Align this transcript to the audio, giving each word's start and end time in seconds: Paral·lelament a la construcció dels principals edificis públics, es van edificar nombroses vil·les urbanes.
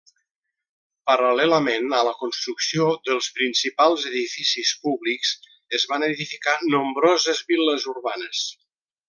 Paral·lelament 1.09 1.91
a 1.97 1.99
la 2.07 2.13
construcció 2.21 2.87
dels 3.09 3.27
principals 3.41 4.07
edificis 4.13 4.73
públics, 4.87 5.35
es 5.81 5.87
van 5.93 6.07
edificar 6.09 6.57
nombroses 6.73 7.45
vil·les 7.53 7.87
urbanes. 7.95 8.43